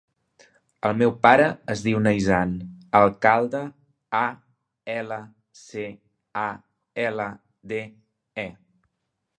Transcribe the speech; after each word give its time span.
El 0.87 0.95
meu 1.01 1.11
pare 1.25 1.43
es 1.73 1.83
diu 1.87 1.99
Neizan 2.05 2.55
Alcalde: 3.01 3.61
a, 4.21 4.25
ela, 4.95 5.21
ce, 5.67 5.87
a, 6.47 6.49
ela, 7.09 7.29
de, 7.75 7.83
e. 8.49 8.53